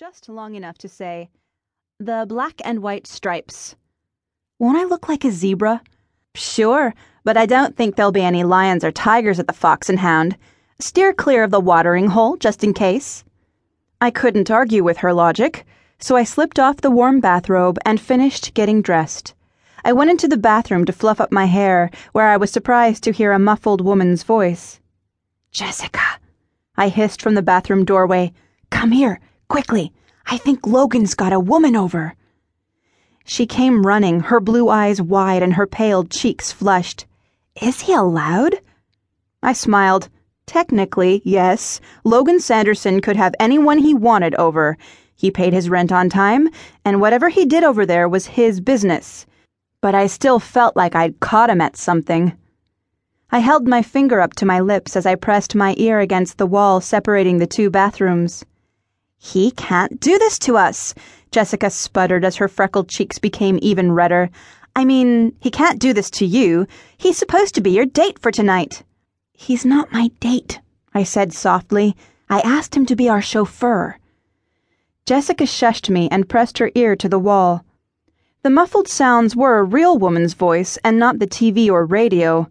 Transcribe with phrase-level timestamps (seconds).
[0.00, 1.28] just long enough to say,
[1.98, 3.76] The black and white stripes.
[4.58, 5.82] Won't I look like a zebra?
[6.34, 9.98] Sure, but I don't think there'll be any lions or tigers at the Fox and
[9.98, 10.38] Hound.
[10.78, 13.24] Steer clear of the watering hole, just in case.
[14.00, 15.66] I couldn't argue with her logic,
[15.98, 19.34] so I slipped off the warm bathrobe and finished getting dressed.
[19.84, 23.12] I went into the bathroom to fluff up my hair, where I was surprised to
[23.12, 24.80] hear a muffled woman's voice.
[25.52, 26.18] Jessica,
[26.74, 28.32] I hissed from the bathroom doorway.
[28.70, 29.20] Come here,
[29.50, 29.92] quickly.
[30.26, 32.14] I think Logan's got a woman over.
[33.24, 37.04] She came running, her blue eyes wide and her pale cheeks flushed.
[37.60, 38.60] Is he allowed?
[39.42, 40.08] I smiled.
[40.46, 41.80] Technically, yes.
[42.04, 44.78] Logan Sanderson could have anyone he wanted over.
[45.16, 46.48] He paid his rent on time,
[46.84, 49.26] and whatever he did over there was his business.
[49.80, 52.36] But I still felt like I'd caught him at something.
[53.32, 56.46] I held my finger up to my lips as I pressed my ear against the
[56.46, 58.44] wall separating the two bathrooms.
[59.22, 60.94] He can't do this to us,
[61.30, 64.30] Jessica sputtered as her freckled cheeks became even redder.
[64.74, 66.66] I mean, he can't do this to you.
[66.96, 68.82] He's supposed to be your date for tonight.
[69.34, 70.60] He's not my date,
[70.94, 71.94] I said softly.
[72.30, 73.98] I asked him to be our chauffeur.
[75.04, 77.62] Jessica shushed me and pressed her ear to the wall.
[78.42, 82.48] The muffled sounds were a real woman's voice and not the TV or radio.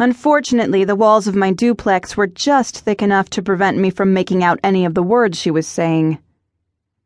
[0.00, 4.42] Unfortunately, the walls of my duplex were just thick enough to prevent me from making
[4.42, 6.18] out any of the words she was saying.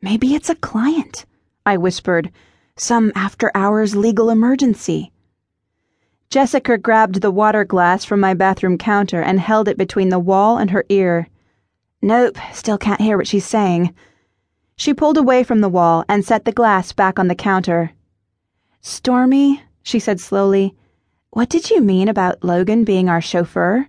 [0.01, 1.27] Maybe it's a client,
[1.67, 2.31] I whispered.
[2.77, 5.11] Some after hours legal emergency.
[6.31, 10.57] Jessica grabbed the water glass from my bathroom counter and held it between the wall
[10.57, 11.29] and her ear.
[12.01, 13.93] Nope, still can't hear what she's saying.
[14.77, 17.91] She pulled away from the wall and set the glass back on the counter.
[18.83, 20.77] Stormy, she said slowly,
[21.35, 23.89] what did you mean about Logan being our chauffeur?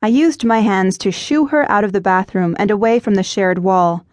[0.00, 3.22] I used my hands to shoo her out of the bathroom and away from the
[3.22, 4.06] shared wall.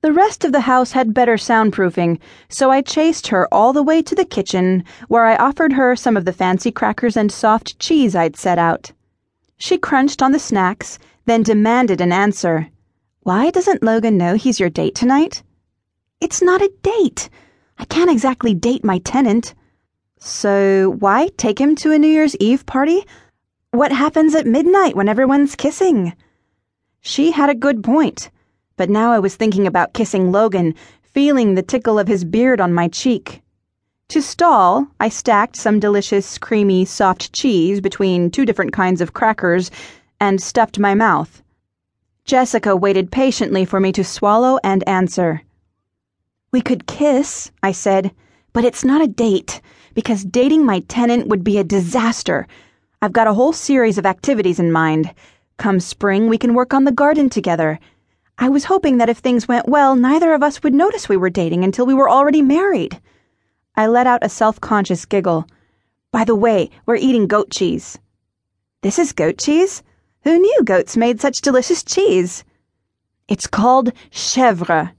[0.00, 4.02] The rest of the house had better soundproofing, so I chased her all the way
[4.02, 8.16] to the kitchen, where I offered her some of the fancy crackers and soft cheese
[8.16, 8.90] I'd set out.
[9.58, 12.68] She crunched on the snacks, then demanded an answer.
[13.20, 15.44] Why doesn't Logan know he's your date tonight?
[16.20, 17.30] It's not a date.
[17.78, 19.54] I can't exactly date my tenant.
[20.18, 23.04] So, why take him to a New Year's Eve party?
[23.70, 26.14] What happens at midnight when everyone's kissing?
[27.00, 28.30] She had a good point
[28.78, 32.72] but now I was thinking about kissing Logan, feeling the tickle of his beard on
[32.72, 33.42] my cheek.
[34.10, 39.70] To stall, I stacked some delicious, creamy, soft cheese between two different kinds of crackers
[40.20, 41.42] and stuffed my mouth.
[42.24, 45.42] Jessica waited patiently for me to swallow and answer.
[46.52, 48.12] We could kiss, I said,
[48.52, 49.60] but it's not a date,
[49.98, 52.46] because dating my tenant would be a disaster.
[53.02, 55.12] I've got a whole series of activities in mind.
[55.56, 57.80] Come spring, we can work on the garden together.
[58.38, 61.30] I was hoping that if things went well, neither of us would notice we were
[61.30, 63.00] dating until we were already married.
[63.74, 65.48] I let out a self conscious giggle.
[66.12, 67.98] By the way, we're eating goat cheese.
[68.82, 69.82] This is goat cheese?
[70.22, 72.44] Who knew goats made such delicious cheese?
[73.26, 74.92] It's called chèvre.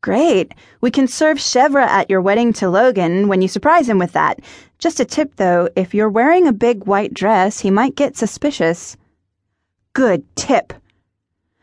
[0.00, 0.54] Great.
[0.80, 4.40] We can serve chèvre at your wedding to Logan when you surprise him with that.
[4.78, 8.96] Just a tip though, if you're wearing a big white dress, he might get suspicious.
[9.94, 10.72] Good tip.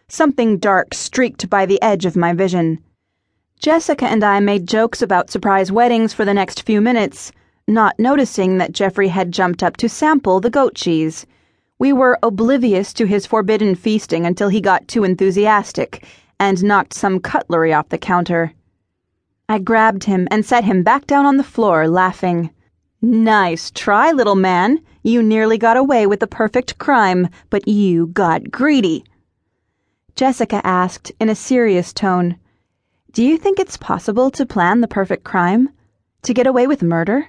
[0.09, 2.84] Something dark streaked by the edge of my vision.
[3.57, 7.31] Jessica and I made jokes about surprise weddings for the next few minutes,
[7.69, 11.25] not noticing that Jeffrey had jumped up to sample the goat cheese.
[11.79, 16.06] We were oblivious to his forbidden feasting until he got too enthusiastic
[16.40, 18.53] and knocked some cutlery off the counter.
[19.47, 22.50] I grabbed him and set him back down on the floor, laughing.
[23.01, 24.81] Nice try, little man.
[25.03, 29.03] You nearly got away with the perfect crime, but you got greedy.
[30.16, 32.38] Jessica asked in a serious tone,
[33.12, 35.69] Do you think it's possible to plan the perfect crime?
[36.24, 37.28] To get away with murder?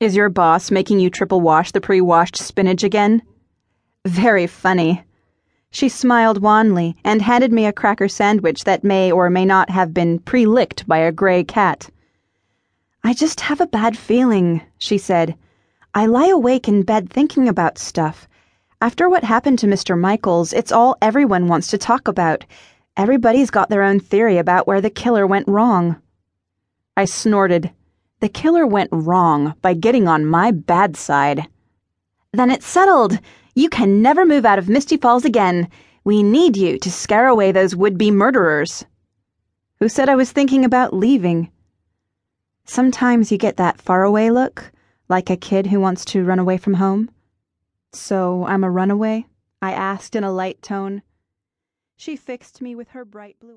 [0.00, 3.22] Is your boss making you triple wash the pre washed spinach again?
[4.04, 5.02] Very funny.
[5.76, 9.92] She smiled wanly and handed me a cracker sandwich that may or may not have
[9.92, 11.90] been pre licked by a gray cat.
[13.04, 15.36] I just have a bad feeling, she said.
[15.94, 18.26] I lie awake in bed thinking about stuff
[18.80, 19.98] after what happened to Mr.
[19.98, 22.44] Michaels, it's all everyone wants to talk about.
[22.96, 25.96] Everybody's got their own theory about where the killer went wrong.
[26.96, 27.70] I snorted.
[28.20, 31.46] The killer went wrong by getting on my bad side.
[32.32, 33.18] Then it's settled.
[33.58, 35.70] You can never move out of Misty Falls again.
[36.04, 38.84] We need you to scare away those would be murderers.
[39.78, 41.50] Who said I was thinking about leaving?
[42.66, 44.70] Sometimes you get that faraway look,
[45.08, 47.10] like a kid who wants to run away from home.
[47.94, 49.24] So I'm a runaway?
[49.62, 51.00] I asked in a light tone.
[51.96, 53.54] She fixed me with her bright blue eyes.